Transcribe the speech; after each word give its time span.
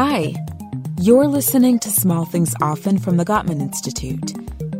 Hi, 0.00 0.32
you're 1.00 1.26
listening 1.26 1.80
to 1.80 1.90
Small 1.90 2.24
Things 2.24 2.54
Often 2.62 2.98
from 2.98 3.16
the 3.16 3.24
Gottman 3.24 3.60
Institute, 3.60 4.32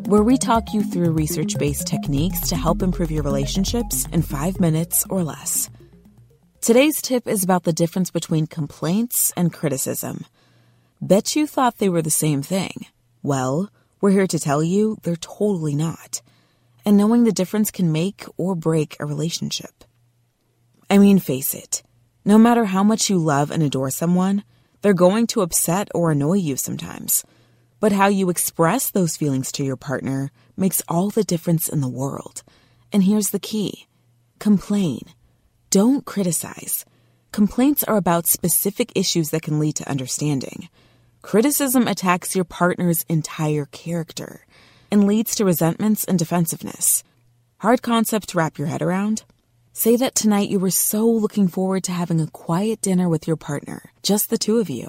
where 0.06 0.22
we 0.22 0.38
talk 0.38 0.72
you 0.72 0.84
through 0.84 1.10
research 1.10 1.58
based 1.58 1.88
techniques 1.88 2.48
to 2.50 2.54
help 2.54 2.82
improve 2.82 3.10
your 3.10 3.24
relationships 3.24 4.06
in 4.12 4.22
five 4.22 4.60
minutes 4.60 5.04
or 5.10 5.24
less. 5.24 5.70
Today's 6.60 7.02
tip 7.02 7.26
is 7.26 7.42
about 7.42 7.64
the 7.64 7.72
difference 7.72 8.12
between 8.12 8.46
complaints 8.46 9.32
and 9.36 9.52
criticism. 9.52 10.24
Bet 11.02 11.34
you 11.34 11.48
thought 11.48 11.78
they 11.78 11.88
were 11.88 12.00
the 12.00 12.10
same 12.10 12.40
thing. 12.40 12.86
Well, 13.20 13.72
we're 14.00 14.12
here 14.12 14.28
to 14.28 14.38
tell 14.38 14.62
you 14.62 14.98
they're 15.02 15.16
totally 15.16 15.74
not. 15.74 16.22
And 16.84 16.96
knowing 16.96 17.24
the 17.24 17.32
difference 17.32 17.72
can 17.72 17.90
make 17.90 18.24
or 18.36 18.54
break 18.54 18.96
a 19.00 19.04
relationship. 19.04 19.82
I 20.88 20.98
mean, 20.98 21.18
face 21.18 21.54
it, 21.54 21.82
no 22.24 22.38
matter 22.38 22.66
how 22.66 22.84
much 22.84 23.10
you 23.10 23.18
love 23.18 23.50
and 23.50 23.64
adore 23.64 23.90
someone, 23.90 24.44
they're 24.82 24.94
going 24.94 25.26
to 25.28 25.42
upset 25.42 25.88
or 25.94 26.10
annoy 26.10 26.34
you 26.34 26.56
sometimes. 26.56 27.24
But 27.80 27.92
how 27.92 28.08
you 28.08 28.30
express 28.30 28.90
those 28.90 29.16
feelings 29.16 29.52
to 29.52 29.64
your 29.64 29.76
partner 29.76 30.30
makes 30.56 30.82
all 30.88 31.10
the 31.10 31.24
difference 31.24 31.68
in 31.68 31.80
the 31.80 31.88
world. 31.88 32.42
And 32.92 33.02
here's 33.02 33.30
the 33.30 33.38
key 33.38 33.86
complain. 34.38 35.02
Don't 35.70 36.04
criticize. 36.04 36.84
Complaints 37.32 37.84
are 37.84 37.96
about 37.96 38.26
specific 38.26 38.92
issues 38.94 39.30
that 39.30 39.42
can 39.42 39.58
lead 39.58 39.76
to 39.76 39.88
understanding. 39.88 40.68
Criticism 41.22 41.86
attacks 41.86 42.34
your 42.34 42.44
partner's 42.44 43.04
entire 43.08 43.66
character 43.66 44.46
and 44.90 45.06
leads 45.06 45.34
to 45.34 45.44
resentments 45.44 46.04
and 46.04 46.18
defensiveness. 46.18 47.04
Hard 47.58 47.82
concept 47.82 48.30
to 48.30 48.38
wrap 48.38 48.56
your 48.56 48.68
head 48.68 48.80
around? 48.80 49.24
Say 49.78 49.94
that 49.94 50.16
tonight 50.16 50.48
you 50.48 50.58
were 50.58 50.72
so 50.72 51.08
looking 51.08 51.46
forward 51.46 51.84
to 51.84 51.92
having 51.92 52.20
a 52.20 52.26
quiet 52.26 52.80
dinner 52.80 53.08
with 53.08 53.28
your 53.28 53.36
partner, 53.36 53.92
just 54.02 54.28
the 54.28 54.36
two 54.36 54.58
of 54.58 54.68
you. 54.68 54.88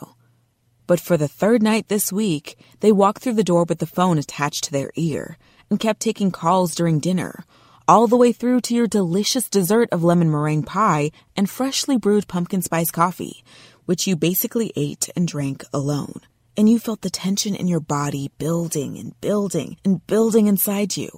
But 0.88 1.00
for 1.00 1.16
the 1.16 1.28
third 1.28 1.62
night 1.62 1.90
this 1.90 2.12
week, 2.12 2.58
they 2.80 2.92
walked 2.92 3.22
through 3.22 3.36
the 3.36 3.44
door 3.44 3.66
with 3.70 3.78
the 3.78 3.86
phone 3.86 4.18
attached 4.18 4.64
to 4.64 4.72
their 4.72 4.90
ear 4.96 5.38
and 5.70 5.80
kept 5.80 6.00
taking 6.00 6.32
calls 6.32 6.74
during 6.74 6.98
dinner, 6.98 7.44
all 7.88 8.08
the 8.08 8.18
way 8.18 8.32
through 8.32 8.62
to 8.62 8.74
your 8.74 8.88
delicious 8.88 9.48
dessert 9.48 9.90
of 9.92 10.04
lemon 10.04 10.32
meringue 10.32 10.64
pie 10.64 11.12
and 11.38 11.52
freshly 11.52 11.96
brewed 11.96 12.28
pumpkin 12.28 12.64
spice 12.64 12.90
coffee, 12.90 13.44
which 13.86 14.08
you 14.08 14.16
basically 14.16 14.74
ate 14.76 15.08
and 15.16 15.28
drank 15.28 15.64
alone. 15.72 16.20
And 16.58 16.68
you 16.68 16.80
felt 16.80 17.02
the 17.02 17.12
tension 17.12 17.54
in 17.54 17.68
your 17.68 17.80
body 17.80 18.32
building 18.40 18.98
and 18.98 19.14
building 19.22 19.78
and 19.86 20.08
building 20.08 20.48
inside 20.48 20.98
you 20.98 21.12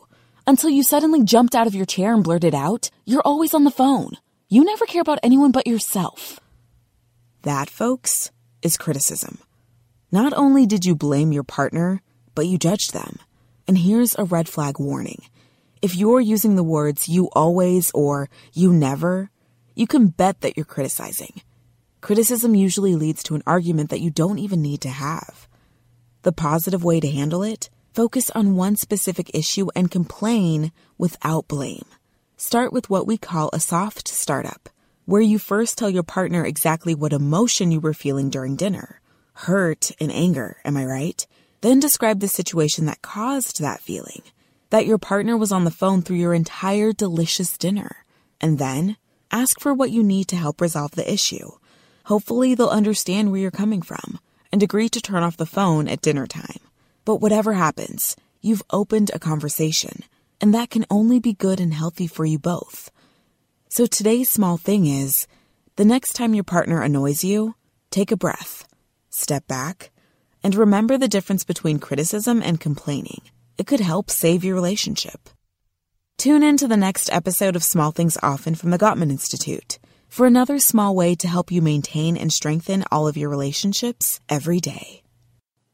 until 0.47 0.70
you 0.70 0.84
suddenly 0.84 1.23
jumped 1.23 1.56
out 1.56 1.67
of 1.67 1.75
your 1.75 1.86
chair 1.86 2.14
and 2.14 2.23
blurted 2.23 2.56
out, 2.56 2.89
You're 3.06 3.22
always 3.25 3.53
on 3.53 3.64
the 3.64 3.72
phone. 3.72 4.17
You 4.50 4.64
never 4.64 4.86
care 4.86 5.02
about 5.02 5.20
anyone 5.23 5.52
but 5.52 5.67
yourself. 5.67 6.39
That, 7.44 7.70
folks, 7.70 8.31
is 8.62 8.78
criticism. 8.78 9.39
Not 10.12 10.34
only 10.34 10.66
did 10.66 10.86
you 10.86 10.95
blame 10.95 11.31
your 11.31 11.44
partner, 11.44 12.02
but 12.36 12.47
you 12.47 12.58
judged 12.58 12.94
them. 12.94 13.17
And 13.67 13.78
here's 13.78 14.16
a 14.16 14.25
red 14.25 14.50
flag 14.50 14.80
warning. 14.80 15.23
If 15.81 15.95
you're 15.95 16.19
using 16.19 16.56
the 16.56 16.64
words 16.64 17.08
you 17.08 17.30
always 17.34 17.89
or 17.92 18.30
you 18.53 18.73
never, 18.73 19.31
you 19.73 19.88
can 19.88 20.08
bet 20.08 20.42
that 20.42 20.58
you're 20.58 20.66
criticizing. 20.66 21.42
Criticism 22.02 22.56
usually 22.56 22.95
leads 22.95 23.23
to 23.23 23.36
an 23.36 23.44
argument 23.47 23.89
that 23.89 24.02
you 24.02 24.09
don't 24.09 24.39
even 24.39 24.62
need 24.62 24.81
to 24.81 24.89
have. 24.89 25.47
The 26.23 26.31
positive 26.31 26.84
way 26.84 27.00
to 27.00 27.09
handle 27.09 27.42
it 27.42 27.69
Focus 27.94 28.30
on 28.31 28.56
one 28.56 28.75
specific 28.75 29.31
issue 29.34 29.67
and 29.75 29.92
complain 29.92 30.72
without 30.97 31.47
blame. 31.47 31.86
Start 32.38 32.73
with 32.73 32.89
what 32.89 33.06
we 33.06 33.17
call 33.17 33.50
a 33.53 33.59
soft 33.59 34.08
startup, 34.08 34.70
where 35.06 35.22
you 35.22 35.38
first 35.38 35.78
tell 35.78 35.89
your 35.89 36.03
partner 36.03 36.45
exactly 36.45 36.95
what 36.95 37.14
emotion 37.14 37.72
you 37.72 37.80
were 37.80 37.94
feeling 37.94 38.30
during 38.30 38.56
dinner 38.56 39.02
hurt 39.34 39.92
and 40.00 40.12
anger, 40.12 40.58
am 40.64 40.78
I 40.78 40.86
right? 40.86 41.25
Then 41.62 41.80
describe 41.80 42.19
the 42.19 42.28
situation 42.28 42.86
that 42.86 43.02
caused 43.02 43.59
that 43.59 43.81
feeling. 43.81 44.22
That 44.69 44.86
your 44.86 44.97
partner 44.97 45.38
was 45.38 45.52
on 45.52 45.64
the 45.64 45.72
phone 45.72 46.02
through 46.02 46.17
your 46.17 46.34
entire 46.34 46.94
delicious 46.94 47.58
dinner. 47.58 48.06
And 48.40 48.58
then 48.58 48.97
ask 49.31 49.59
for 49.59 49.73
what 49.73 49.91
you 49.91 50.03
need 50.03 50.28
to 50.29 50.35
help 50.35 50.62
resolve 50.62 50.91
the 50.91 51.12
issue. 51.12 51.52
Hopefully, 52.06 52.56
they'll 52.56 52.68
understand 52.68 53.31
where 53.31 53.41
you're 53.41 53.52
coming 53.52 53.81
from 53.81 54.19
and 54.52 54.63
agree 54.63 54.90
to 54.90 55.02
turn 55.02 55.23
off 55.23 55.38
the 55.38 55.46
phone 55.46 55.88
at 55.88 56.02
dinner 56.02 56.28
time. 56.28 56.59
But 57.03 57.17
whatever 57.17 57.53
happens, 57.53 58.16
you've 58.41 58.63
opened 58.69 59.12
a 59.13 59.19
conversation, 59.19 60.03
and 60.39 60.53
that 60.53 60.69
can 60.69 60.85
only 60.89 61.19
be 61.19 61.34
good 61.34 61.59
and 61.59 61.73
healthy 61.73 62.07
for 62.07 62.25
you 62.25 62.38
both. 62.38 62.91
So 63.69 63.85
today's 63.85 64.29
small 64.29 64.57
thing 64.57 64.85
is 64.85 65.28
the 65.78 65.85
next 65.85 66.13
time 66.13 66.34
your 66.34 66.44
partner 66.44 66.81
annoys 66.81 67.23
you, 67.23 67.56
take 67.90 68.11
a 68.11 68.17
breath, 68.17 68.67
step 69.09 69.47
back, 69.47 69.91
and 70.44 70.56
remember 70.56 70.97
the 70.97 71.07
difference 71.07 71.44
between 71.44 71.79
criticism 71.79 72.41
and 72.44 72.59
complaining. 72.59 73.22
It 73.57 73.67
could 73.67 73.79
help 73.79 74.09
save 74.09 74.44
your 74.44 74.56
relationship. 74.56 75.29
Tune 76.17 76.44
in 76.44 76.57
to 76.57 76.67
the 76.67 76.78
next 76.78 77.11
episode 77.11 77.56
of 77.56 77.63
Small 77.63 77.91
Things 77.91 78.17
Often 78.22 78.56
from 78.56 78.69
the 78.69 78.78
Gottman 78.78 79.09
Institute 79.09 79.79
for 80.07 80.25
another 80.25 80.59
small 80.59 80.95
way 80.95 81.16
to 81.16 81.28
help 81.28 81.51
you 81.51 81.61
maintain 81.61 82.17
and 82.17 82.31
strengthen 82.31 82.84
all 82.91 83.07
of 83.07 83.17
your 83.17 83.29
relationships 83.29 84.19
every 84.29 84.59
day. 84.59 85.01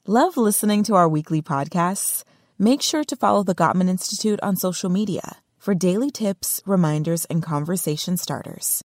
Love 0.09 0.37
listening 0.37 0.83
to 0.83 0.95
our 0.95 1.09
weekly 1.09 1.41
podcasts? 1.41 2.23
Make 2.57 2.81
sure 2.81 3.03
to 3.03 3.15
follow 3.17 3.43
the 3.43 3.53
Gottman 3.53 3.89
Institute 3.89 4.39
on 4.41 4.55
social 4.55 4.89
media 4.89 5.37
for 5.57 5.75
daily 5.75 6.11
tips, 6.11 6.61
reminders, 6.65 7.25
and 7.25 7.43
conversation 7.43 8.15
starters. 8.15 8.85